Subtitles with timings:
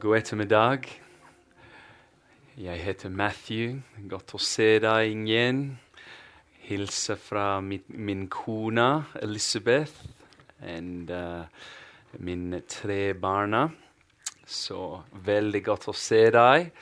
[0.00, 0.78] God ettermiddag.
[2.58, 3.76] Jeg heter Matthew.
[4.10, 5.60] Godt å se deg igjen.
[6.66, 9.94] Hilser fra min, min kone Elizabeth
[10.58, 11.46] og uh,
[12.18, 13.68] mine tre barna.
[14.42, 16.72] Så veldig godt å se deg.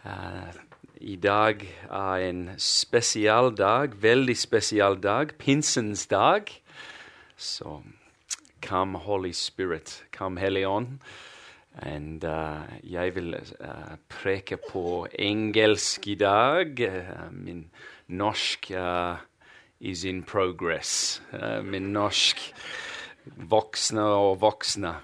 [0.00, 0.48] Uh,
[1.04, 6.48] I dag er en spesial dag, veldig spesial dag, pinsens dag.
[7.36, 7.82] Så
[8.64, 10.96] come Holy Spirit, come Hellig Ånd.
[11.78, 16.80] And uh, jeg vil uh, preke på engelsk i dag.
[16.80, 17.70] Uh, min
[18.08, 19.16] norsk uh,
[19.80, 21.22] is in progress.
[21.32, 22.42] Uh, min norsk
[23.36, 24.94] voksne og voksne.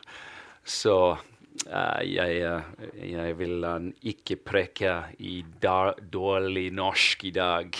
[0.64, 2.62] Så uh, jeg,
[2.98, 3.66] jeg, vil
[4.02, 7.70] ikke preke i dårlig norsk i dag.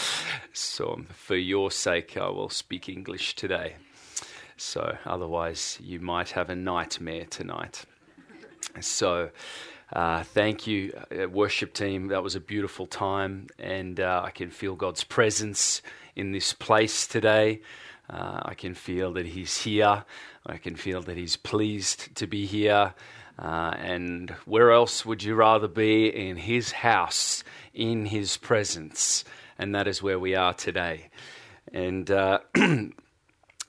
[0.52, 3.76] so for your sake, I will speak English today.
[4.56, 7.84] So otherwise, you might have a nightmare tonight.
[8.80, 9.30] So,
[9.92, 12.08] uh, thank you, uh, worship team.
[12.08, 15.82] That was a beautiful time, and uh, I can feel God's presence
[16.16, 17.60] in this place today.
[18.08, 20.04] Uh, I can feel that He's here.
[20.46, 22.94] I can feel that He's pleased to be here.
[23.38, 26.08] Uh, and where else would you rather be?
[26.08, 29.24] In His house, in His presence.
[29.58, 31.10] And that is where we are today.
[31.72, 32.40] And uh,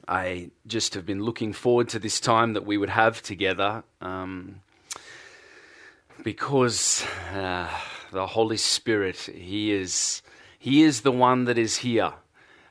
[0.07, 3.83] I just have been looking forward to this time that we would have together.
[4.01, 4.61] Um,
[6.23, 7.69] because uh,
[8.11, 10.21] the Holy Spirit, He is,
[10.57, 12.13] He is the one that is here.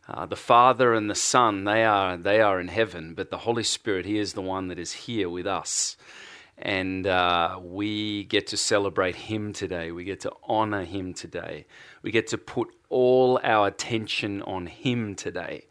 [0.09, 3.63] Uh, the Father and the Son, they are, they are in heaven, but the Holy
[3.63, 5.97] Spirit, He is the one that is here with us.
[6.59, 9.93] And uh, we get to celebrate Him today.
[9.93, 11.67] We get to honor Him today.
[12.03, 15.67] We get to put all our attention on Him today.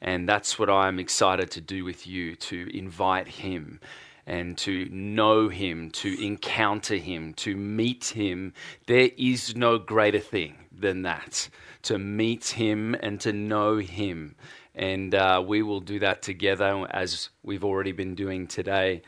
[0.00, 3.80] And that's what I'm excited to do with you to invite Him
[4.28, 8.52] and to know Him, to encounter Him, to meet Him,
[8.86, 11.48] there is no greater thing than that.
[11.84, 14.36] To meet Him and to know Him.
[14.74, 19.00] And uh, we will do that together as we've already been doing today.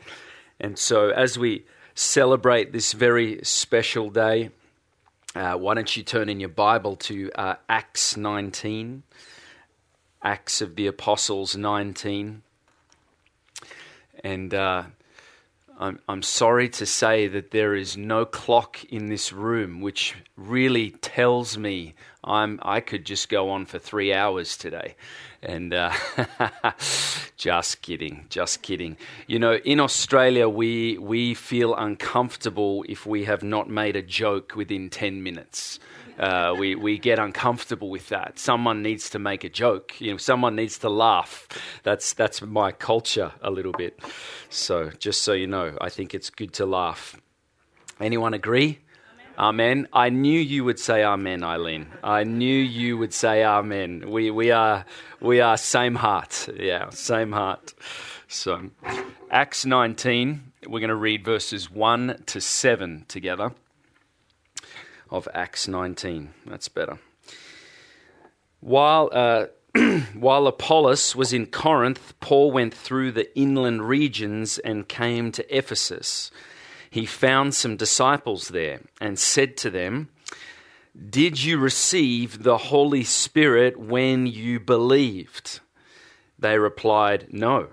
[0.59, 4.49] And so, as we celebrate this very special day,
[5.35, 9.03] uh, why don't you turn in your Bible to uh, Acts 19,
[10.23, 12.41] Acts of the Apostles 19.
[14.23, 14.83] And uh,
[15.81, 20.91] I'm, I'm sorry to say that there is no clock in this room, which really
[20.91, 24.95] tells me I'm, I could just go on for three hours today.
[25.41, 25.91] And uh,
[27.35, 28.95] just kidding, just kidding.
[29.25, 34.53] You know, in Australia, we, we feel uncomfortable if we have not made a joke
[34.55, 35.79] within 10 minutes.
[36.21, 38.37] Uh, we, we get uncomfortable with that.
[38.37, 39.99] Someone needs to make a joke.
[39.99, 41.47] You know, someone needs to laugh.
[41.81, 43.99] That's, that's my culture a little bit.
[44.51, 47.19] So just so you know, I think it's good to laugh.
[47.99, 48.79] Anyone agree?
[49.39, 49.87] Amen.
[49.91, 51.87] I knew you would say amen, Eileen.
[52.03, 54.11] I knew you would say amen.
[54.11, 54.85] We, we, are,
[55.21, 56.49] we are same heart.
[56.55, 57.73] Yeah, same heart.
[58.27, 58.69] So,
[59.31, 63.53] Acts 19, we're going to read verses 1 to 7 together
[65.11, 66.33] of Acts 19.
[66.45, 66.97] That's better.
[68.61, 69.47] While, uh,
[70.13, 76.31] while Apollos was in Corinth, Paul went through the inland regions and came to Ephesus.
[76.89, 80.09] He found some disciples there and said to them,
[81.09, 85.59] Did you receive the Holy Spirit when you believed?
[86.37, 87.69] They replied, No.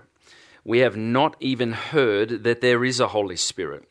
[0.63, 3.89] We have not even heard that there is a Holy Spirit.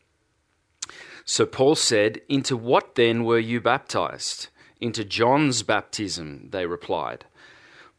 [1.29, 4.47] So Paul said, Into what then were you baptized?
[4.81, 7.25] Into John's baptism, they replied.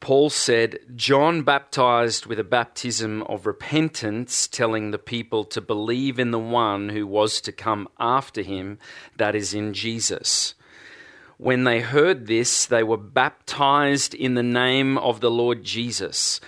[0.01, 6.33] Paul said, John baptized with a baptism of repentance, telling the people to believe in
[6.33, 8.81] the one who was to come after him,
[9.17, 10.55] that is, in Jesus.
[11.39, 16.41] When they heard this, they were baptized in the name of the Lord Jesus.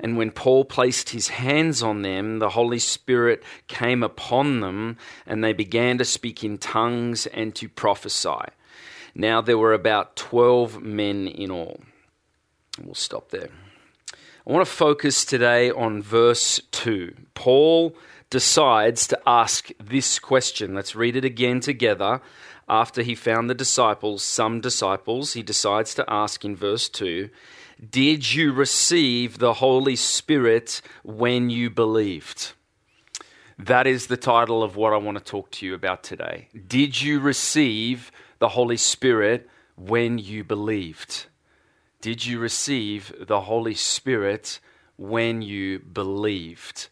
[0.00, 5.42] And when Paul placed his hands on them, the Holy Spirit came upon them, and
[5.42, 8.52] they began to speak in tongues and to prophesy.
[9.14, 11.80] Now there were about 12 men in all.
[12.82, 13.48] We'll stop there.
[14.46, 17.14] I want to focus today on verse 2.
[17.34, 17.96] Paul
[18.30, 20.74] decides to ask this question.
[20.74, 22.20] Let's read it again together.
[22.68, 27.30] After he found the disciples, some disciples, he decides to ask in verse 2
[27.78, 32.52] did you receive the Holy Spirit when you believed?
[33.56, 36.48] That is the title of what I want to talk to you about today.
[36.66, 38.10] Did you receive
[38.40, 41.26] the Holy Spirit when you believed?
[42.00, 44.60] Did you receive the Holy Spirit
[44.96, 46.88] when you believed?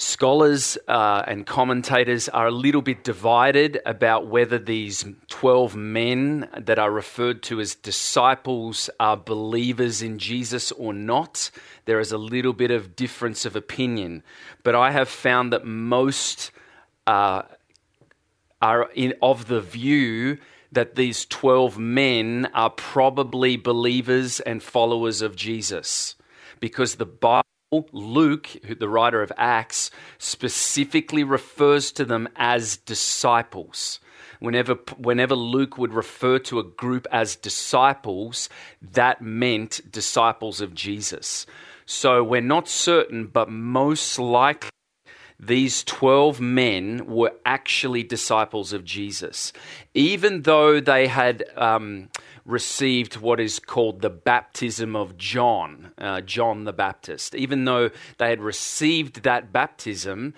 [0.00, 6.78] Scholars uh, and commentators are a little bit divided about whether these 12 men that
[6.78, 11.50] are referred to as disciples are believers in Jesus or not.
[11.84, 14.22] There is a little bit of difference of opinion.
[14.62, 16.50] But I have found that most
[17.06, 17.42] uh,
[18.62, 20.38] are in, of the view
[20.72, 26.16] that these 12 men are probably believers and followers of Jesus
[26.58, 27.49] because the Bible
[27.92, 34.00] Luke, the writer of Acts, specifically refers to them as disciples.
[34.40, 38.48] Whenever, whenever Luke would refer to a group as disciples,
[38.82, 41.46] that meant disciples of Jesus.
[41.86, 44.70] So we're not certain, but most likely
[45.42, 49.52] these 12 men were actually disciples of Jesus.
[49.94, 51.44] Even though they had.
[51.56, 52.08] Um,
[52.46, 57.34] received what is called the baptism of John, uh, John the Baptist.
[57.34, 60.34] Even though they had received that baptism,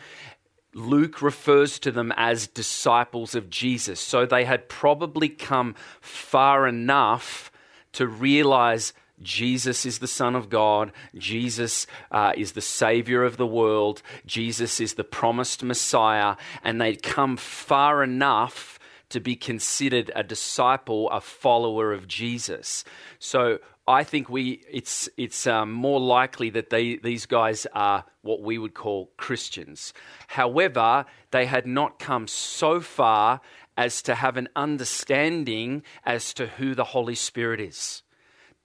[0.75, 4.01] Luke refers to them as disciples of Jesus.
[4.01, 7.51] So they had probably come far enough
[7.93, 10.93] to realize Jesus is the Son of God.
[11.17, 14.03] Jesus uh, is the Savior of the world.
[14.27, 16.37] Jesus is the promised Messiah.
[16.63, 18.79] And they'd come far enough
[19.11, 22.85] to be considered a disciple, a follower of Jesus.
[23.19, 28.41] So I think we it's it's um, more likely that they these guys are what
[28.41, 29.93] we would call Christians.
[30.29, 33.41] However, they had not come so far
[33.77, 38.03] as to have an understanding as to who the Holy Spirit is,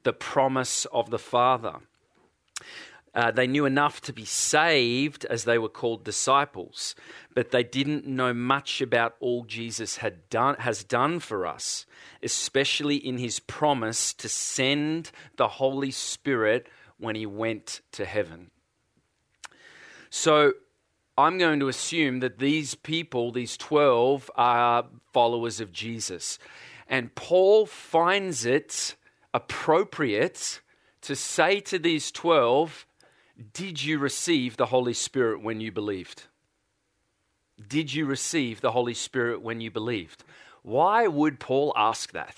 [0.07, 1.81] the promise of the Father.
[3.13, 6.95] Uh, they knew enough to be saved as they were called disciples,
[7.35, 11.85] but they didn't know much about all Jesus had done, has done for us,
[12.23, 16.67] especially in his promise to send the Holy Spirit
[16.97, 18.49] when he went to heaven.
[20.09, 20.53] So
[21.17, 26.39] I'm going to assume that these people, these 12, are followers of Jesus.
[26.87, 28.95] And Paul finds it
[29.37, 30.61] appropriate
[31.01, 32.87] to say to these 12,
[33.53, 36.23] did you receive the Holy Spirit when you believed?
[37.67, 40.23] Did you receive the Holy Spirit when you believed?
[40.63, 42.35] Why would Paul ask that?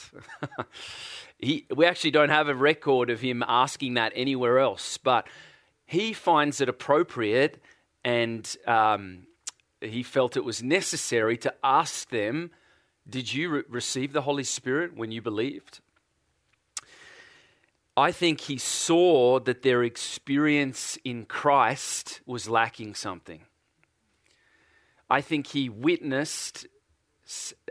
[1.37, 5.25] he, we actually don't have a record of him asking that anywhere else, but
[5.85, 7.63] he finds it appropriate
[8.03, 9.25] and um,
[9.79, 12.51] he felt it was necessary to ask them
[13.09, 15.79] Did you re- receive the Holy Spirit when you believed?
[17.99, 23.41] I think he saw that their experience in Christ was lacking something.
[25.09, 26.65] I think he witnessed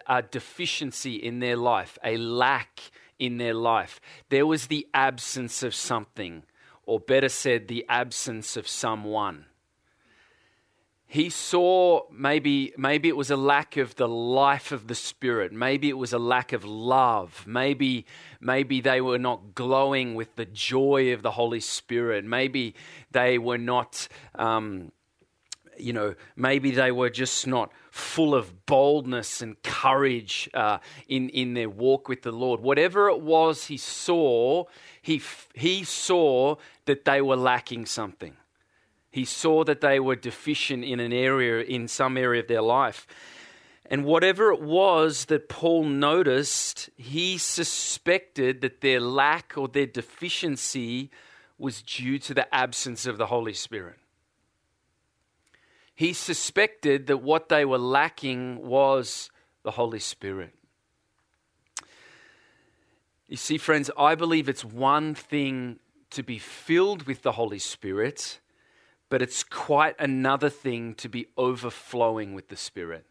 [0.06, 2.80] a deficiency in their life, a lack
[3.18, 4.00] in their life.
[4.28, 6.42] There was the absence of something,
[6.84, 9.46] or better said, the absence of someone
[11.10, 15.52] he saw maybe maybe it was a lack of the life of the spirit.
[15.52, 17.44] Maybe it was a lack of love.
[17.46, 18.04] Maybe
[18.42, 22.26] maybe they were not glowing with the joy of the holy spirit.
[22.26, 22.74] Maybe
[23.10, 24.92] they were not um,
[25.78, 30.76] you know maybe they were just not full of boldness and courage uh,
[31.08, 32.60] in in their walk with the lord.
[32.60, 34.64] Whatever it was he saw
[35.00, 35.22] he
[35.54, 38.36] he saw that they were lacking something
[39.18, 43.04] he saw that they were deficient in an area, in some area of their life.
[43.86, 51.10] And whatever it was that Paul noticed, he suspected that their lack or their deficiency
[51.58, 53.96] was due to the absence of the Holy Spirit.
[55.96, 59.30] He suspected that what they were lacking was
[59.64, 60.54] the Holy Spirit.
[63.26, 68.38] You see, friends, I believe it's one thing to be filled with the Holy Spirit
[69.10, 73.06] but it's quite another thing to be overflowing with the Spirit.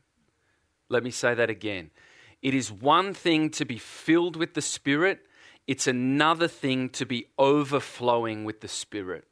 [0.90, 1.92] Let me say that again.
[2.42, 5.22] It is one thing to be filled with the Spirit,
[5.66, 9.26] it's another thing to be overflowing with the Spirit.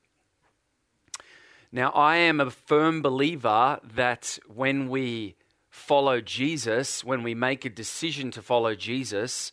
[1.72, 5.36] Now, I am a firm believer that when we
[5.70, 9.52] follow Jesus, when we make a decision to follow Jesus,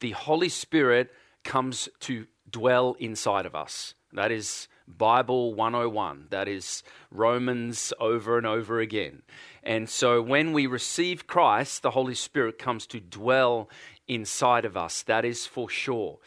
[0.00, 1.10] the Holy Spirit
[1.44, 3.94] comes to dwell inside of us.
[4.12, 6.28] That is Bible 101.
[6.30, 9.22] That is Romans over and over again.
[9.62, 13.68] And so when we receive Christ, the Holy Spirit comes to dwell
[14.06, 15.02] inside of us.
[15.02, 16.18] That is for sure.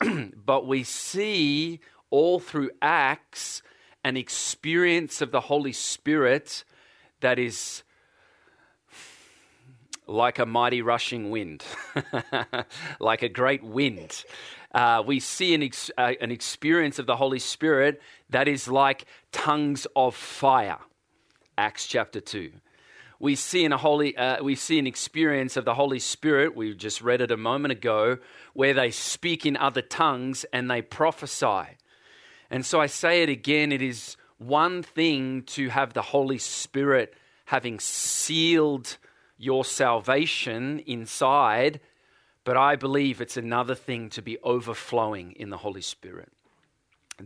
[0.44, 3.62] but we see all through Acts
[4.02, 6.64] an experience of the Holy Spirit
[7.20, 7.82] that is
[10.06, 11.62] like a mighty rushing wind,
[13.00, 14.24] like a great wind
[14.72, 18.00] uh, we see an, ex- uh, an experience of the Holy Spirit
[18.30, 20.78] that is like tongues of fire.
[21.58, 22.52] Acts chapter 2.
[23.18, 26.74] We see, in a holy, uh, we see an experience of the Holy Spirit, we
[26.74, 28.16] just read it a moment ago,
[28.54, 31.76] where they speak in other tongues and they prophesy.
[32.50, 37.14] And so I say it again it is one thing to have the Holy Spirit
[37.44, 38.96] having sealed
[39.36, 41.80] your salvation inside,
[42.44, 46.32] but I believe it's another thing to be overflowing in the Holy Spirit.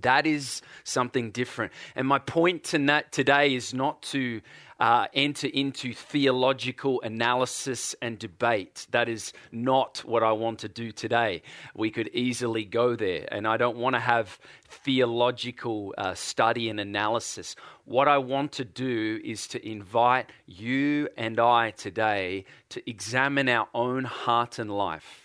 [0.02, 1.72] That is something different.
[1.94, 4.40] And my point to today is not to
[4.80, 8.86] uh, enter into theological analysis and debate.
[8.90, 11.42] That is not what I want to do today.
[11.74, 16.80] We could easily go there, and I don't want to have theological uh, study and
[16.80, 17.54] analysis.
[17.84, 23.68] What I want to do is to invite you and I today to examine our
[23.74, 25.23] own heart and life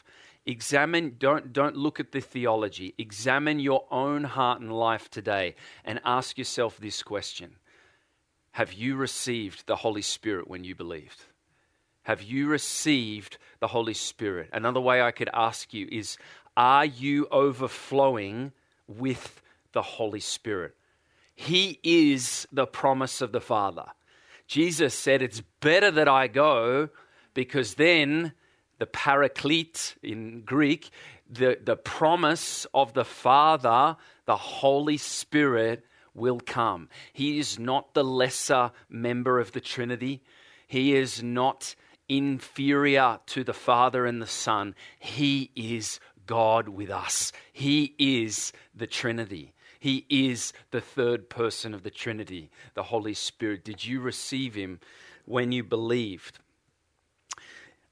[0.49, 5.99] examine don't don't look at the theology examine your own heart and life today and
[6.03, 7.55] ask yourself this question
[8.51, 11.23] have you received the Holy Spirit when you believed?
[12.03, 14.49] Have you received the Holy Spirit?
[14.51, 16.17] Another way I could ask you is
[16.57, 18.51] Are you overflowing
[18.87, 19.41] with
[19.71, 20.75] the Holy Spirit?
[21.35, 23.85] He is the promise of the Father.
[24.47, 26.89] Jesus said, It's better that I go
[27.33, 28.33] because then
[28.79, 30.89] the paraclete in Greek,
[31.29, 33.95] the, the promise of the Father,
[34.25, 36.89] the Holy Spirit, will come.
[37.13, 40.21] He is not the lesser member of the Trinity.
[40.67, 41.75] He is not
[42.07, 44.75] inferior to the Father and the Son.
[44.97, 47.31] He is God with us.
[47.53, 49.53] He is the Trinity.
[49.79, 53.63] He is the third person of the Trinity, the Holy Spirit.
[53.63, 54.79] Did you receive him
[55.25, 56.39] when you believed?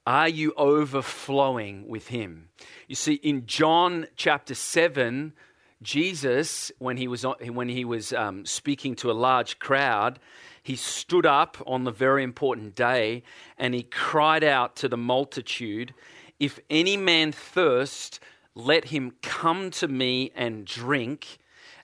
[0.08, 2.48] Are you overflowing with him?
[2.88, 5.34] You see, in John chapter 7,
[5.82, 10.20] Jesus, when he was, when he was um, speaking to a large crowd,
[10.64, 13.24] he stood up on the very important day
[13.58, 15.94] and he cried out to the multitude,
[16.40, 18.22] If any man thirst,
[18.56, 21.38] let him come to me and drink.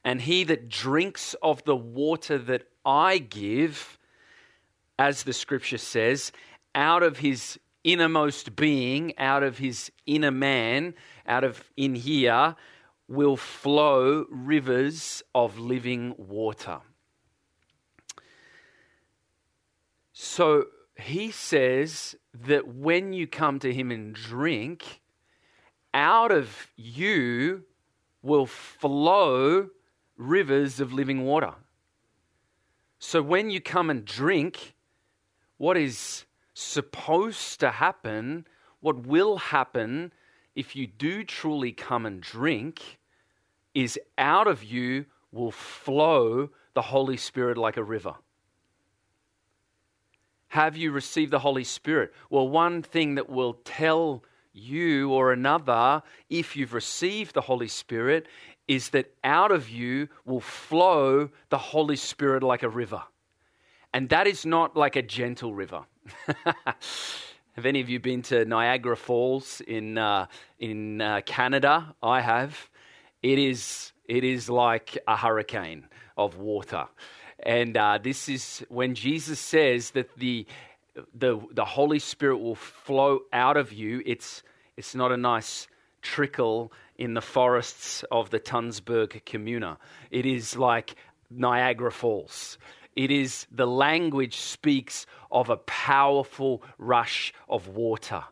[0.05, 3.97] And he that drinks of the water that I give,
[4.97, 6.31] as the scripture says,
[6.73, 10.93] out of his innermost being, out of his inner man,
[11.27, 12.55] out of in here,
[13.07, 16.79] will flow rivers of living water.
[20.13, 25.01] So he says that when you come to him and drink,
[25.93, 27.63] out of you
[28.21, 29.69] will flow
[30.17, 31.53] rivers of living water.
[32.99, 34.75] So when you come and drink,
[35.57, 38.45] what is supposed to happen,
[38.79, 40.11] what will happen
[40.55, 42.99] if you do truly come and drink,
[43.73, 48.15] is out of you will flow the Holy Spirit like a river.
[50.49, 52.13] Have you received the Holy Spirit?
[52.29, 58.27] Well, one thing that will tell you or another if you've received the Holy Spirit
[58.67, 63.01] is that out of you will flow the Holy Spirit like a river.
[63.93, 65.85] And that is not like a gentle river.
[67.53, 70.25] Have any of you been to Niagara Falls in uh,
[70.57, 71.93] in uh, Canada?
[72.01, 72.69] I have.
[73.21, 75.85] It is it is like a hurricane
[76.17, 76.87] of water,
[77.39, 80.47] and uh, this is when Jesus says that the
[81.13, 84.01] the the Holy Spirit will flow out of you.
[84.03, 84.41] It's
[84.75, 85.67] it's not a nice
[86.01, 89.77] trickle in the forests of the Tønsberg Communa.
[90.09, 90.95] It is like
[91.29, 92.57] Niagara Falls.
[92.95, 98.23] It is the language speaks of a powerful rush of water.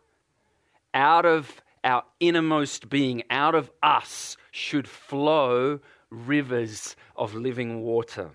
[0.93, 8.31] Out of our innermost being, out of us, should flow rivers of living water.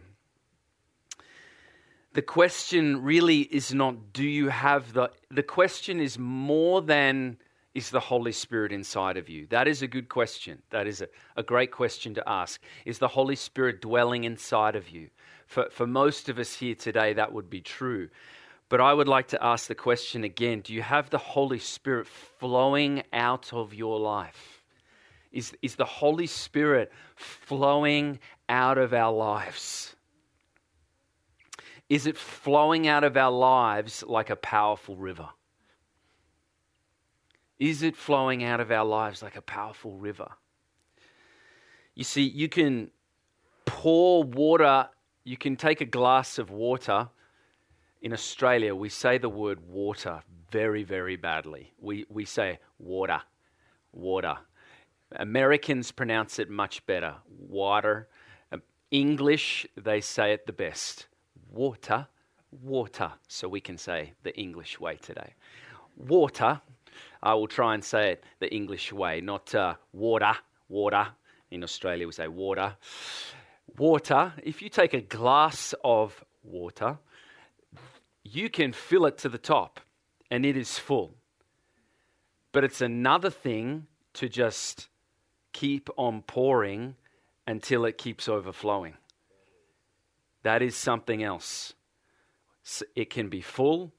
[2.15, 7.37] The question really is not do you have the the question is more than
[7.77, 9.47] is the Holy Spirit inside of you?
[9.51, 10.63] That is a good question.
[10.71, 12.59] That is a, a great question to ask.
[12.87, 15.11] Is the Holy Spirit dwelling inside of you?
[15.47, 18.09] For, for most of us here today, that would be true.
[18.71, 22.07] But I would like to ask the question again Do you have the Holy Spirit
[22.07, 24.63] flowing out of your life?
[25.31, 29.95] Is, is the Holy Spirit flowing out of our lives?
[31.91, 35.29] Is it flowing out of our lives like a powerful river?
[37.59, 40.29] Is it flowing out of our lives like a powerful river?
[41.95, 42.91] You see, you can
[43.65, 44.89] pour water,
[45.25, 47.09] you can take a glass of water.
[48.03, 51.73] In Australia, we say the word water very, very badly.
[51.81, 53.23] We, we say water,
[53.93, 54.37] water.
[55.13, 58.09] Americans pronounce it much better water.
[58.53, 61.07] Um, English, they say it the best
[61.51, 62.07] water,
[62.63, 65.35] water, so we can say the English way today.
[65.97, 66.61] Water,
[67.23, 70.35] I will try and say it the English way, not uh, water,
[70.69, 71.09] water.
[71.51, 72.77] In Australia, we say water.
[73.79, 76.99] Water, if you take a glass of water,
[78.25, 79.81] you can fill it to the top
[80.31, 81.15] and it is full.
[82.53, 84.89] But it's another thing to just
[85.53, 86.97] keep on pouring
[87.47, 88.95] until it keeps overflowing.
[90.43, 91.75] That is something else.
[92.95, 93.93] It can be full,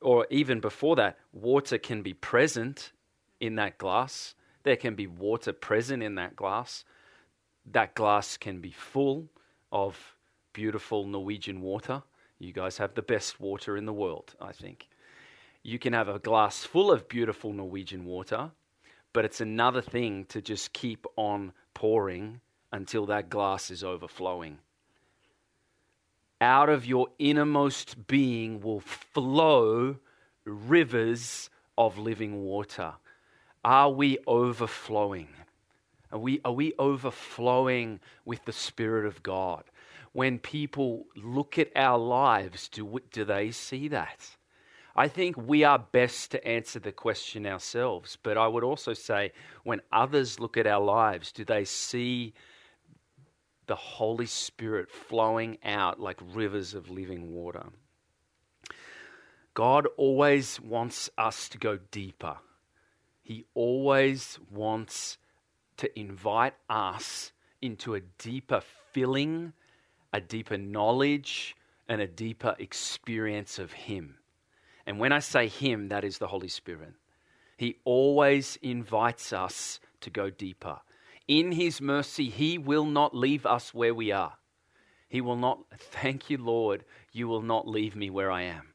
[0.00, 2.92] or even before that, water can be present
[3.40, 4.34] in that glass.
[4.62, 6.84] There can be water present in that glass.
[7.66, 9.28] That glass can be full
[9.72, 10.16] of
[10.52, 12.02] beautiful Norwegian water.
[12.38, 14.88] You guys have the best water in the world, I think.
[15.62, 18.50] You can have a glass full of beautiful Norwegian water,
[19.12, 22.40] but it's another thing to just keep on pouring
[22.72, 24.58] until that glass is overflowing.
[26.40, 29.96] Out of your innermost being will flow
[30.44, 32.94] rivers of living water.
[33.64, 35.28] Are we overflowing?
[36.12, 39.64] Are we, are we overflowing with the Spirit of God?
[40.12, 44.36] When people look at our lives, do, do they see that?
[44.96, 49.32] I think we are best to answer the question ourselves, but I would also say
[49.62, 52.34] when others look at our lives, do they see
[53.70, 57.66] the Holy Spirit flowing out like rivers of living water?
[59.54, 62.38] God always wants us to go deeper.
[63.22, 65.18] He always wants
[65.76, 67.30] to invite us
[67.62, 68.60] into a deeper
[68.90, 69.52] filling,
[70.12, 71.54] a deeper knowledge,
[71.88, 74.16] and a deeper experience of Him.
[74.84, 76.94] And when I say Him, that is the Holy Spirit.
[77.56, 80.80] He always invites us to go deeper.
[81.30, 84.34] In His mercy, He will not leave us where we are.
[85.08, 88.70] He will not, thank you, Lord, you will not leave me where I am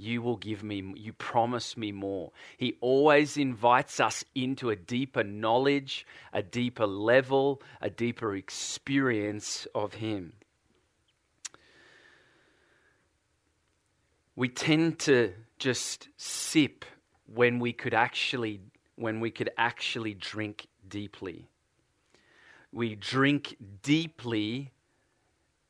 [0.00, 2.32] you will give me, you promise me more.
[2.56, 9.94] He always invites us into a deeper knowledge, a deeper level, a deeper experience of
[9.94, 10.32] Him.
[14.34, 16.86] We tend to just sip
[17.26, 18.60] when we could actually
[18.96, 21.48] when we could actually drink deeply.
[22.72, 24.70] We drink deeply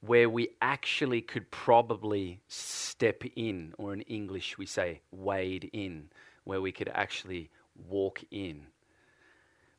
[0.01, 6.09] where we actually could probably step in, or in English we say wade in,
[6.45, 7.51] where we could actually
[7.89, 8.67] walk in.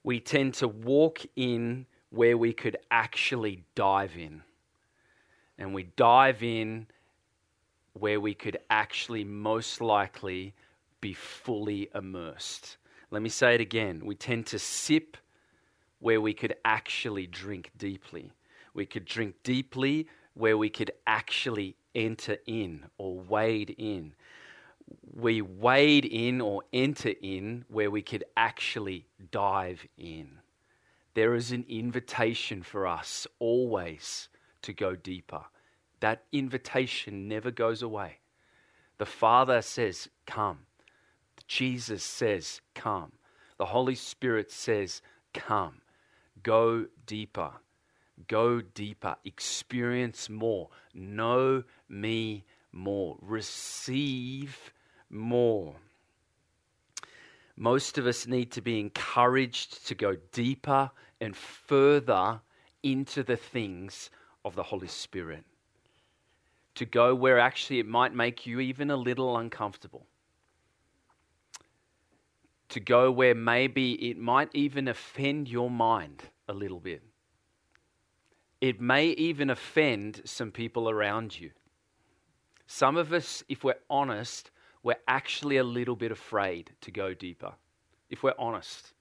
[0.04, 4.44] We tend to walk in where we could actually dive in.
[5.58, 6.88] And we dive in
[7.94, 10.54] where we could actually most likely
[11.02, 12.78] be fully immersed.
[13.10, 14.02] Let me say it again.
[14.06, 15.18] We tend to sip
[16.02, 18.34] where we could actually drink deeply.
[18.74, 24.14] We could drink deeply where we could actually enter in or wade in.
[25.14, 30.40] We wade in or enter in where we could actually dive in.
[31.14, 34.30] There is an invitation for us always
[34.64, 35.44] to go deeper.
[36.00, 38.20] That invitation never goes away.
[38.98, 40.60] The Father says, Come.
[41.48, 43.12] Jesus says, Come.
[43.58, 45.02] The Holy Spirit says,
[45.34, 45.81] Come.
[46.44, 47.52] Go deeper.
[48.28, 54.72] Go deeper, experience more, know me more, receive
[55.10, 55.76] more.
[57.56, 62.42] Most of us need to be encouraged to go deeper and further
[62.84, 64.10] into the things
[64.44, 65.44] of the Holy Spirit.
[66.76, 70.06] To go where actually it might make you even a little uncomfortable.
[72.72, 77.04] To go where maybe it might even offend your mind a little bit.
[78.62, 81.52] It may even offend some people around you.
[82.68, 84.52] Some of us, if we're honest,
[84.84, 87.54] we're actually a little bit afraid to go deeper.
[88.10, 88.94] If we're honest.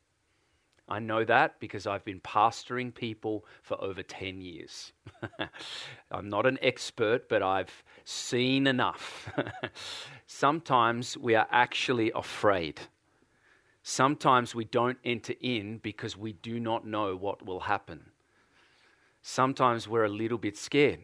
[0.89, 4.93] I know that because I've been pastoring people for over 10 years.
[6.11, 9.31] I'm not an expert, but I've seen enough.
[10.27, 12.81] Sometimes we are actually afraid.
[13.91, 18.13] Sometimes we don't enter in because we do not know what will happen.
[19.21, 21.01] Sometimes we're a little bit scared.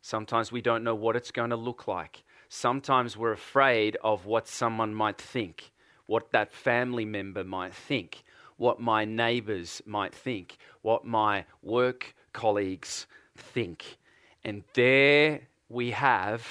[0.00, 2.22] Sometimes we don't know what it's going to look like.
[2.48, 5.72] Sometimes we're afraid of what someone might think,
[6.06, 8.22] what that family member might think,
[8.58, 13.98] what my neighbors might think, what my work colleagues think.
[14.44, 16.46] And there we have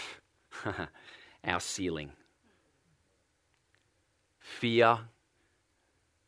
[1.45, 2.11] our ceiling.
[4.41, 4.99] Fear.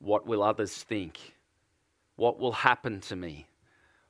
[0.02, 1.36] What will others think?
[2.16, 3.48] What will happen to me?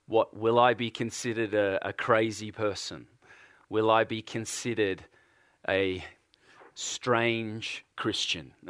[0.08, 3.08] What will I be considered a, a crazy person?
[3.71, 5.06] will I be considered
[5.67, 6.06] a
[6.75, 8.54] strange Christian?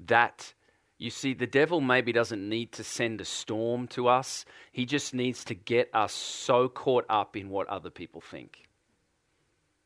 [0.00, 0.52] that
[0.98, 4.44] you see, the devil maybe doesn't need to send a storm to us.
[4.72, 8.64] He just needs to get us so caught up in what other people think.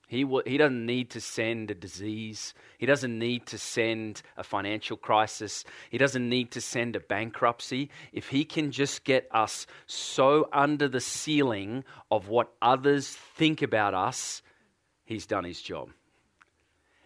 [0.07, 2.55] He, w- he doesn't need to send a disease.
[2.79, 5.65] He doesn't need to send a financial crisis.
[5.91, 7.91] He doesn't need to send a bankruptcy.
[8.13, 13.95] If he can just get us so under the ceiling of what others think about
[13.95, 14.43] us,
[15.05, 15.91] he's done his job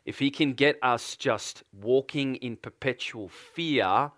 [0.04, 4.10] if he can get us just walking in perpetual fear,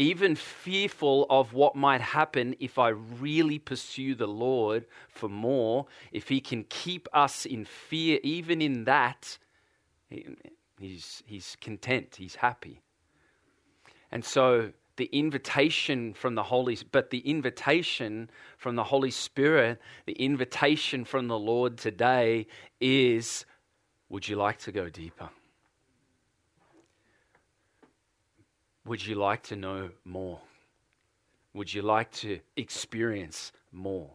[0.00, 6.28] even fearful of what might happen if I really pursue the Lord for more, if
[6.28, 9.36] he can keep us in fear, even in that,
[10.78, 12.80] he's, he's content, he's happy.
[14.10, 20.14] And so the invitation from the Holy but the invitation from the Holy Spirit, the
[20.14, 22.46] invitation from the Lord today
[22.80, 23.44] is
[24.08, 25.28] would you like to go deeper?
[28.90, 30.40] Would you like to know more?
[31.54, 34.10] Would you like to experience more?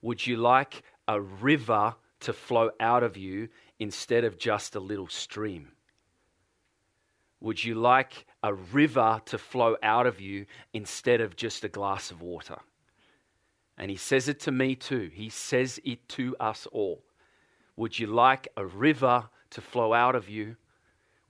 [0.00, 5.08] Would you like a river to flow out of you instead of just a little
[5.08, 5.72] stream?
[7.42, 12.10] Would you like a river to flow out of you instead of just a glass
[12.10, 12.60] of water?
[13.76, 15.10] And he says it to me too.
[15.12, 17.02] He says it to us all.
[17.76, 20.56] Would you like a river to flow out of you?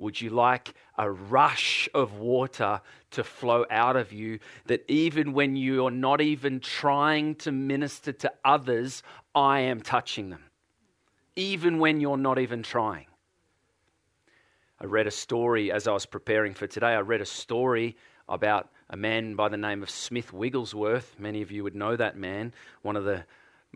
[0.03, 2.81] Would you like a rush of water
[3.13, 8.33] to flow out of you that even when you're not even trying to minister to
[8.45, 10.43] others, I am touching them?
[11.37, 13.07] Even when you're not even trying.
[14.81, 16.95] I read a story as I was preparing for today.
[16.95, 17.97] I read a story
[18.29, 21.15] about a man by the name of Smith Wigglesworth.
[21.17, 23.25] Many of you would know that man, one of the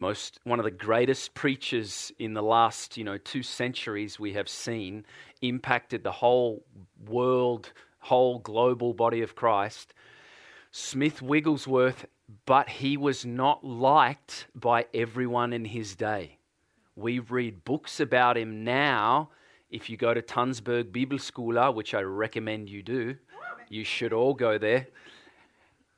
[0.01, 4.49] most one of the greatest preachers in the last you know two centuries we have
[4.49, 5.05] seen
[5.43, 6.65] impacted the whole
[7.07, 9.95] world whole global body of christ.
[10.71, 12.07] Smith wigglesworth
[12.45, 16.39] but he was not liked by everyone in his day.
[16.97, 19.31] We read books about him now.
[19.71, 23.17] If you go to Tønsberg Bibelschule, which I recommend you do,
[23.69, 24.89] you should all go there.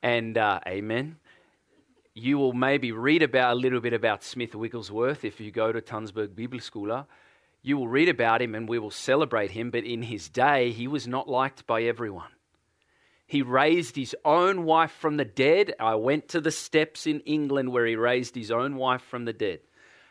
[0.02, 1.16] And uh, amen
[2.18, 5.80] you will maybe read about a little bit about Smith Wigglesworth if you go to
[5.80, 7.06] Tønsberg Bibelschule.
[7.62, 10.88] You will read about him and we will celebrate him, but in his day, he
[10.88, 12.30] was not liked by everyone.
[13.26, 15.74] He raised his own wife from the dead.
[15.78, 19.32] I went to the steps in England where he raised his own wife from the
[19.32, 19.60] dead.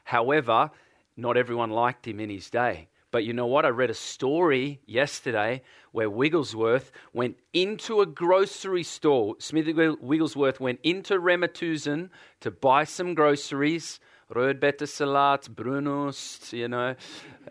[0.04, 0.72] However,
[1.15, 2.89] not everyone liked him in his day.
[3.18, 3.66] But you know what?
[3.66, 9.34] I read a story yesterday where Wigglesworth went into a grocery store.
[9.40, 9.66] Smith
[10.00, 14.00] Wigglesworth went into Rema-1000 to buy some groceries.
[14.32, 16.94] Rödbetesalat, Brunost, you know,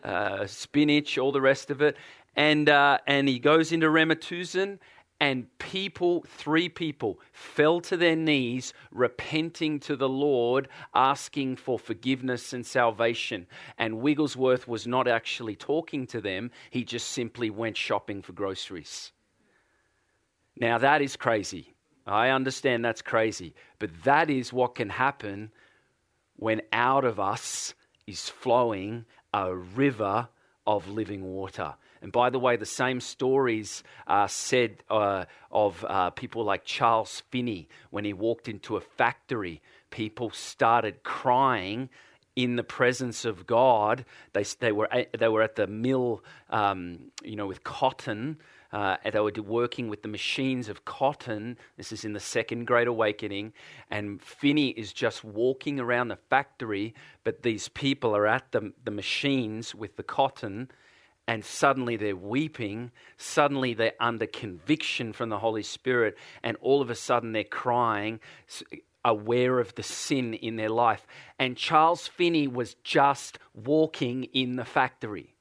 [0.05, 1.97] uh, spinach, all the rest of it.
[2.37, 4.79] And, uh, and he goes into Rema-1000
[5.21, 12.53] and people, three people, fell to their knees, repenting to the Lord, asking for forgiveness
[12.53, 13.47] and salvation.
[13.79, 19.13] And Wigglesworth was not actually talking to them, he just simply went shopping for groceries.
[20.59, 21.75] Now, that is crazy.
[22.07, 23.55] I understand that's crazy.
[23.79, 25.51] But that is what can happen
[26.37, 27.75] when out of us
[28.07, 30.29] is flowing a river
[30.67, 31.75] of living water.
[32.07, 37.25] And by the way, the same stories are said uh, of uh, people like Charles
[37.31, 37.69] Finney.
[37.90, 41.88] When he walked into a factory, people started crying
[42.37, 44.05] in the presence of God.
[44.35, 48.38] They, they, were, at, they were at the mill, um, you know, with cotton.
[48.73, 51.59] Uh, they were working with the machines of cotton.
[51.77, 53.53] This is in the Second Great Awakening.
[53.90, 58.92] And Finney is just walking around the factory, but these people are at the, the
[58.92, 60.71] machines with the cotton
[61.29, 62.93] and suddenly they're weeping.
[63.17, 68.21] Suddenly they're under conviction from the Holy Spirit, and all of a sudden they're crying,
[69.05, 71.07] aware of the sin in their life.
[71.39, 75.35] And Charles Finney was just walking in the factory.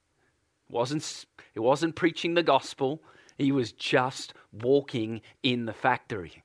[0.70, 3.02] wasn't He wasn't preaching the gospel,
[3.38, 6.44] he was just walking in the factory.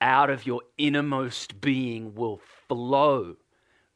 [0.00, 3.36] Out of your innermost being will flow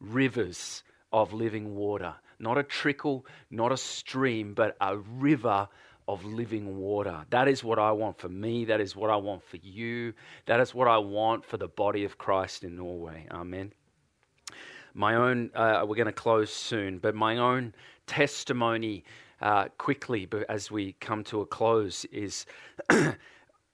[0.00, 0.82] rivers
[1.12, 5.68] of living water not a trickle, not a stream, but a river
[6.08, 7.24] of living water.
[7.30, 8.64] That is what I want for me.
[8.64, 10.14] That is what I want for you.
[10.46, 13.26] That is what I want for the body of Christ in Norway.
[13.30, 13.72] Amen.
[14.94, 17.74] My own, uh, we're going to close soon, but my own
[18.06, 19.04] testimony
[19.40, 22.46] uh, quickly as we come to a close is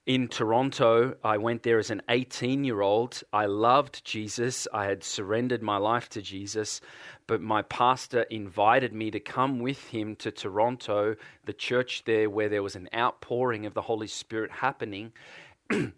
[0.05, 1.15] in Toronto.
[1.23, 3.23] I went there as an 18 year old.
[3.33, 4.67] I loved Jesus.
[4.73, 6.81] I had surrendered my life to Jesus,
[7.27, 11.15] but my pastor invited me to come with him to Toronto,
[11.45, 15.11] the church there where there was an outpouring of the Holy Spirit happening.
[15.69, 15.93] and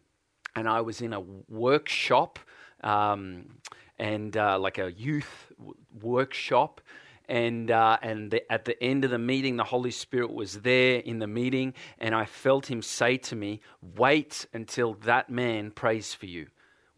[0.55, 2.39] I was in a workshop
[2.83, 3.57] um,
[3.99, 6.81] and uh, like a youth w- workshop
[7.27, 10.99] and uh, and the, at the end of the meeting, the Holy Spirit was there
[10.99, 16.13] in the meeting, and I felt Him say to me, "Wait until that man prays
[16.13, 16.47] for you."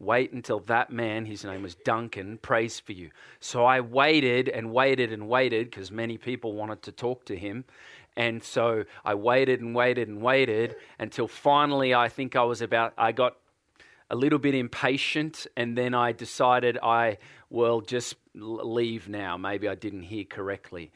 [0.00, 3.10] Wait until that man, his name was Duncan, prays for you.
[3.38, 7.66] So I waited and waited and waited because many people wanted to talk to him.
[8.16, 12.94] And so I waited and waited and waited until finally I think I was about,
[12.96, 13.36] I got
[14.10, 17.18] a little bit impatient and then I decided I
[17.48, 19.36] will just leave now.
[19.36, 20.92] Maybe I didn't hear correctly.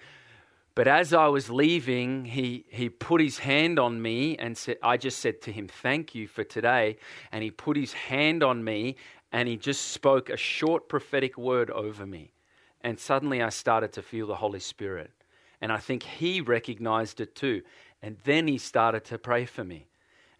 [0.75, 4.97] But as I was leaving, he, he put his hand on me and said, I
[4.97, 6.97] just said to him, Thank you for today.
[7.31, 8.97] And he put his hand on me
[9.31, 12.33] and he just spoke a short prophetic word over me.
[12.81, 15.13] And suddenly I started to feel the Holy Spirit.
[15.61, 17.63] And I think he recognized it too.
[18.03, 19.87] And then he started to pray for me.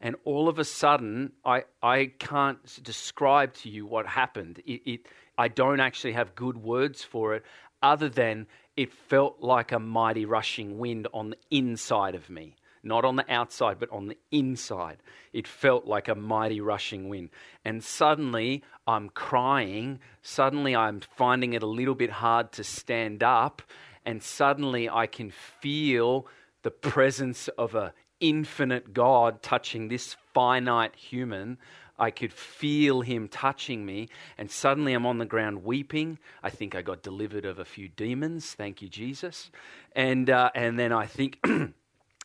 [0.05, 4.61] And all of a sudden, I, I can't describe to you what happened.
[4.67, 5.01] It, it,
[5.39, 7.43] I don't actually have good words for it,
[7.83, 12.55] other than it felt like a mighty rushing wind on the inside of me.
[12.83, 14.99] Not on the outside, but on the inside.
[15.33, 17.31] It felt like a mighty rushing wind.
[17.65, 20.01] And suddenly I'm crying.
[20.21, 23.63] Suddenly I'm finding it a little bit hard to stand up.
[24.05, 26.27] And suddenly I can feel
[26.63, 27.95] the presence of a
[28.29, 31.59] infinite God touching this finite human.
[31.99, 36.19] I could feel him touching me, and suddenly I'm on the ground weeping.
[36.43, 38.53] I think I got delivered of a few demons.
[38.53, 39.51] Thank you, Jesus.
[39.95, 41.75] And uh, and then I think, and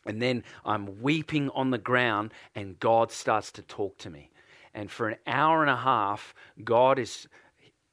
[0.05, 4.31] then I'm weeping on the ground, and God starts to talk to me.
[4.73, 6.33] And for an hour and a half,
[6.63, 7.27] God is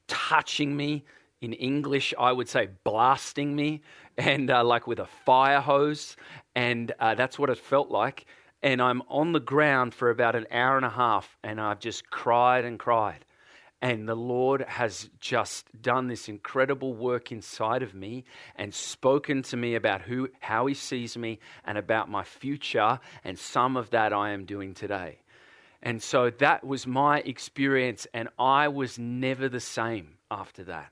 [0.06, 1.04] touching me.
[1.42, 3.82] In English, I would say blasting me,
[4.18, 6.16] and uh, like with a fire hose,
[6.54, 8.26] and uh, that's what it felt like
[8.62, 12.10] and I'm on the ground for about an hour and a half, and I've just
[12.10, 13.24] cried and cried.
[13.82, 18.24] And the Lord has just done this incredible work inside of me
[18.56, 22.98] and spoken to me about who, how He sees me and about my future.
[23.22, 25.20] And some of that I am doing today.
[25.82, 30.90] And so that was my experience, and I was never the same after that.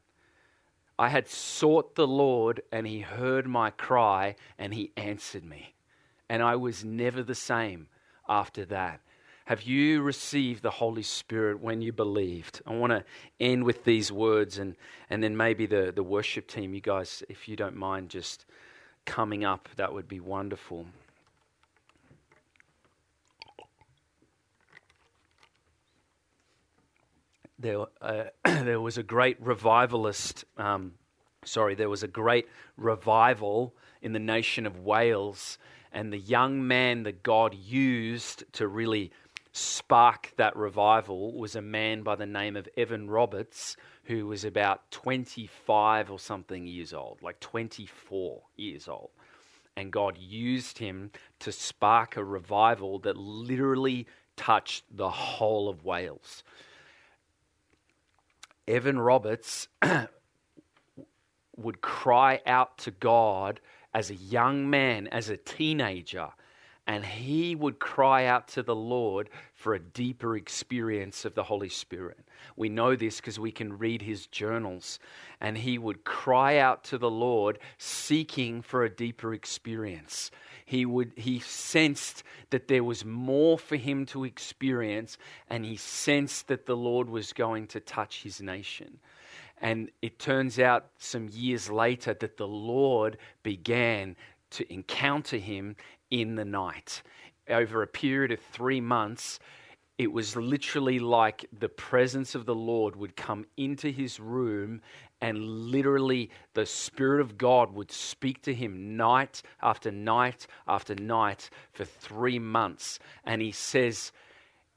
[0.98, 5.74] I had sought the Lord, and He heard my cry, and He answered me
[6.28, 7.88] and I was never the same
[8.28, 9.00] after that.
[9.46, 12.62] Have you received the Holy Spirit when you believed?
[12.66, 13.04] I want to
[13.38, 14.74] end with these words, and,
[15.10, 18.46] and then maybe the, the worship team, you guys, if you don't mind just
[19.04, 20.86] coming up, that would be wonderful.
[27.58, 30.92] There, uh, there was a great revivalist, um,
[31.44, 35.58] sorry, there was a great revival in the nation of Wales
[35.94, 39.12] and the young man that God used to really
[39.52, 44.90] spark that revival was a man by the name of Evan Roberts, who was about
[44.90, 49.10] 25 or something years old, like 24 years old.
[49.76, 56.42] And God used him to spark a revival that literally touched the whole of Wales.
[58.66, 59.68] Evan Roberts
[61.56, 63.60] would cry out to God
[63.92, 66.28] as a young man, as a teenager,
[66.86, 71.70] and he would cry out to the Lord for a deeper experience of the Holy
[71.70, 72.18] Spirit.
[72.56, 74.98] We know this because we can read his journals.
[75.40, 80.30] And he would cry out to the Lord seeking for a deeper experience.
[80.64, 86.48] He would he sensed that there was more for him to experience and he sensed
[86.48, 88.98] that the Lord was going to touch his nation.
[89.60, 94.16] And it turns out some years later that the Lord began
[94.50, 95.76] to encounter him
[96.10, 97.02] in the night.
[97.48, 99.38] Over a period of three months,
[99.96, 104.80] it was literally like the presence of the Lord would come into his room
[105.20, 111.48] and literally the Spirit of God would speak to him night after night after night
[111.72, 112.98] for three months.
[113.24, 114.10] And he says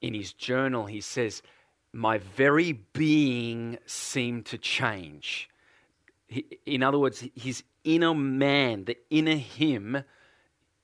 [0.02, 1.42] in his journal, he says,
[1.94, 5.50] my very being seemed to change.
[6.66, 10.04] In other words, his inner man, the inner him,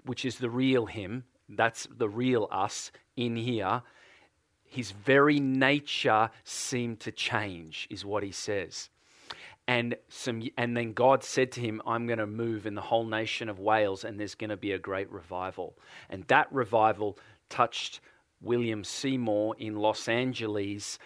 [0.05, 3.83] which is the real him, that's the real us in here,
[4.73, 8.89] his very nature seemed to change, is what he says.
[9.67, 13.05] And some, and then God said to him, "I'm going to move in the whole
[13.05, 15.77] nation of Wales, and there's going to be a great revival."
[16.09, 18.01] And that revival touched
[18.41, 20.97] William Seymour in Los Angeles,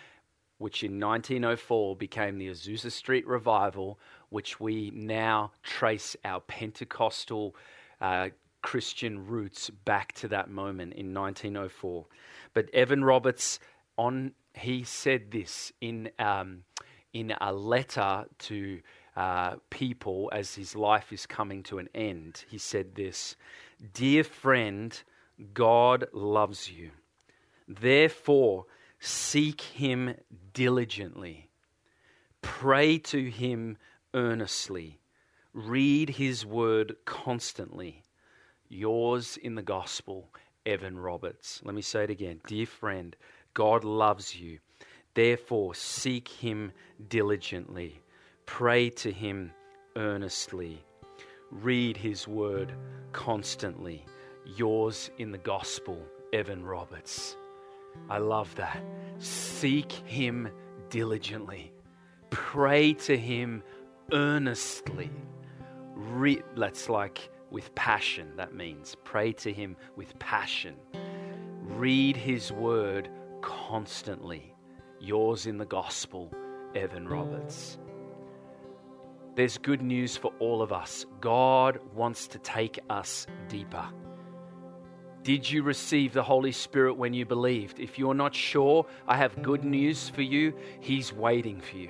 [0.59, 3.99] which in 1904 became the Azusa Street Revival,
[4.29, 7.53] which we now trace our Pentecostal
[7.99, 8.29] uh,
[8.67, 12.05] Christian roots back to that moment in 1904.
[12.53, 13.59] But Evan Roberts,
[13.97, 16.65] on he said this in um,
[17.13, 18.81] in a letter to
[19.15, 22.43] uh, people as his life is coming to an end.
[22.49, 23.37] He said this,
[23.93, 25.01] "Dear friend,
[25.53, 26.91] God loves you.
[27.69, 28.65] Therefore,
[28.99, 30.13] seek Him
[30.51, 31.49] diligently.
[32.41, 33.77] Pray to Him
[34.13, 34.99] earnestly.
[35.53, 38.03] Read His Word constantly."
[38.69, 40.29] Yours in the gospel,
[40.65, 41.61] Evan Roberts.
[41.63, 42.41] Let me say it again.
[42.47, 43.15] Dear friend,
[43.53, 44.59] God loves you.
[45.13, 46.71] Therefore, seek him
[47.07, 48.01] diligently.
[48.45, 49.51] Pray to him
[49.95, 50.83] earnestly.
[51.49, 52.73] Read his word
[53.13, 54.05] constantly.
[54.45, 55.97] Yours in the gospel,
[56.33, 57.37] Evan Roberts.
[58.09, 58.83] I love that.
[59.19, 60.49] Seek him
[60.89, 61.71] diligently.
[62.29, 63.63] Pray to him
[64.11, 65.09] earnestly.
[65.95, 68.95] Re- that's like with passion, that means.
[69.03, 70.75] Pray to Him with passion.
[71.61, 73.09] Read His Word
[73.41, 74.53] constantly.
[74.99, 76.33] Yours in the Gospel,
[76.75, 77.77] Evan Roberts.
[79.35, 81.05] There's good news for all of us.
[81.21, 83.87] God wants to take us deeper.
[85.21, 87.79] Did you receive the Holy Spirit when you believed?
[87.79, 90.55] If you're not sure, I have good news for you.
[90.79, 91.89] He's waiting for you.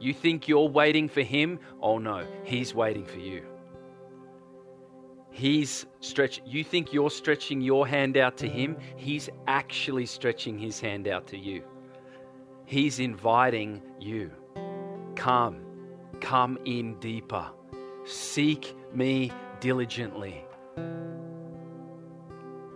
[0.00, 1.60] You think you're waiting for Him?
[1.80, 3.49] Oh no, He's waiting for you.
[5.30, 10.80] He's stretch you think you're stretching your hand out to him, he's actually stretching his
[10.80, 11.62] hand out to you.
[12.64, 14.30] He's inviting you.
[15.16, 15.62] Come,
[16.20, 17.46] come in deeper.
[18.04, 20.44] Seek me diligently.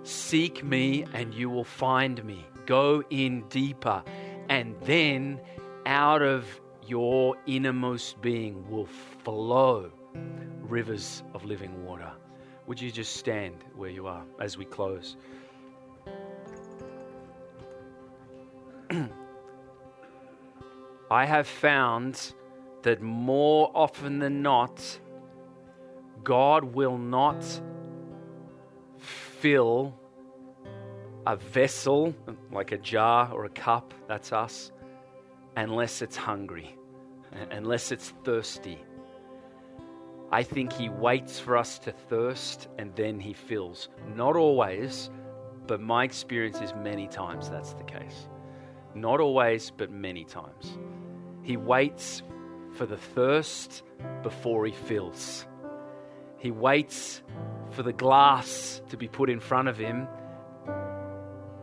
[0.02, 2.44] Seek me and you will find me.
[2.66, 4.02] Go in deeper,
[4.48, 5.40] and then
[5.86, 6.44] out of
[6.86, 8.86] your innermost being will
[9.22, 9.90] flow
[10.62, 12.10] rivers of living water.
[12.66, 15.16] Would you just stand where you are as we close?
[21.10, 22.32] I have found
[22.82, 24.98] that more often than not,
[26.22, 27.44] God will not
[28.98, 29.94] fill
[31.26, 32.14] a vessel,
[32.50, 34.72] like a jar or a cup, that's us,
[35.56, 36.76] unless it's hungry,
[37.50, 38.78] unless it's thirsty.
[40.34, 43.88] I think He waits for us to thirst and then He fills.
[44.16, 45.08] Not always,
[45.68, 48.26] but my experience is many times that's the case.
[48.96, 50.76] Not always, but many times.
[51.42, 52.24] He waits
[52.72, 53.84] for the thirst
[54.24, 55.46] before He fills.
[56.38, 57.22] He waits
[57.70, 60.08] for the glass to be put in front of Him,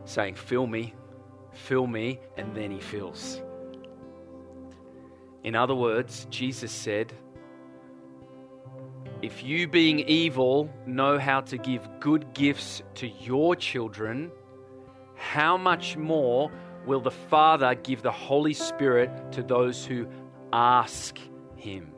[0.06, 0.94] saying, Fill me,
[1.52, 3.42] fill me, and then He fills.
[5.44, 7.12] In other words, Jesus said,
[9.22, 14.32] if you, being evil, know how to give good gifts to your children,
[15.14, 16.50] how much more
[16.84, 20.08] will the Father give the Holy Spirit to those who
[20.52, 21.16] ask
[21.54, 21.92] Him?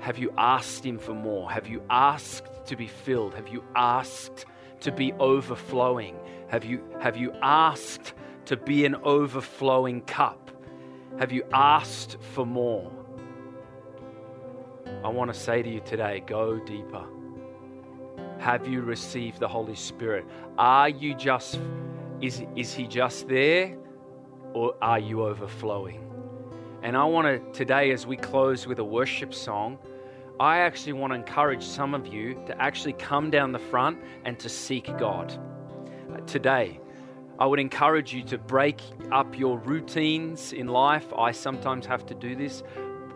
[0.00, 1.52] Have you asked Him for more?
[1.52, 3.34] Have you asked to be filled?
[3.34, 4.46] Have you asked
[4.80, 6.16] to be overflowing?
[6.48, 8.14] Have you, have you asked
[8.46, 10.50] to be an overflowing cup?
[11.18, 12.90] Have you asked for more?
[15.04, 17.04] I want to say to you today go deeper.
[18.38, 20.24] Have you received the Holy Spirit?
[20.56, 21.60] Are you just,
[22.22, 23.76] is, is He just there
[24.54, 26.10] or are you overflowing?
[26.82, 29.78] And I want to, today, as we close with a worship song,
[30.40, 34.38] I actually want to encourage some of you to actually come down the front and
[34.38, 35.38] to seek God.
[36.26, 36.80] Today,
[37.38, 38.80] I would encourage you to break
[39.12, 41.12] up your routines in life.
[41.12, 42.62] I sometimes have to do this.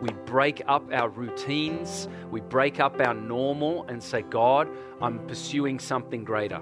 [0.01, 4.69] We break up our routines, we break up our normal and say, God,
[5.01, 6.61] I'm pursuing something greater.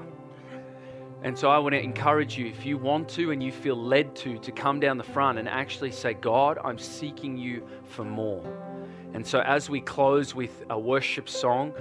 [1.24, 4.16] And so I want to encourage you, if you want to and you feel led
[4.18, 8.43] to, to come down the front and actually say, God, I'm seeking you for more.
[9.14, 11.74] And so as we close with a worship song,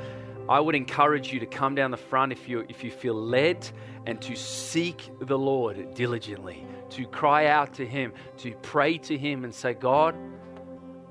[0.48, 3.68] I would encourage you to come down the front if you, if you feel led
[4.06, 9.44] and to seek the Lord diligently, to cry out to Him, to pray to Him
[9.44, 10.14] and say, God,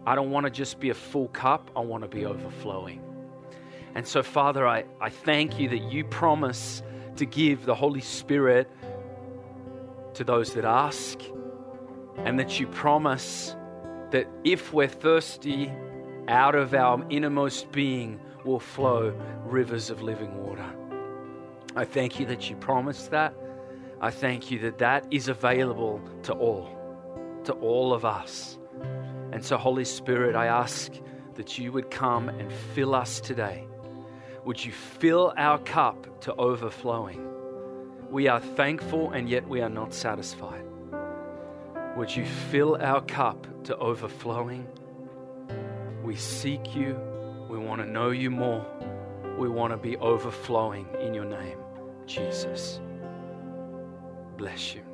[0.06, 3.01] I don't want to just be a full cup, I want to be overflowing.
[3.95, 6.84] And so, Father, I, I thank you that you promise
[7.16, 8.70] to give the Holy Spirit
[10.16, 11.20] to those that ask,
[12.18, 13.56] and that you promise
[14.12, 15.72] that if we're thirsty,
[16.28, 20.66] out of our innermost being will flow rivers of living water.
[21.76, 23.34] I thank you that you promised that.
[24.01, 26.70] I thank you that that is available to all,
[27.45, 28.58] to all of us.
[29.36, 30.93] And so, Holy Spirit, I ask
[31.33, 33.67] that you would come and fill us today.
[34.45, 37.21] Would you fill our cup to overflowing?
[38.09, 40.63] We are thankful and yet we are not satisfied.
[41.97, 44.65] Would you fill our cup to overflowing?
[46.01, 46.97] We seek you.
[47.49, 48.65] We want to know you more.
[49.38, 51.57] We want to be overflowing in your name,
[52.05, 52.79] Jesus.
[54.38, 54.84] Bless you.